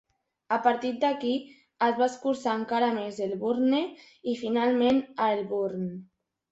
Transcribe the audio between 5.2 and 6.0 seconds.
a Elburn.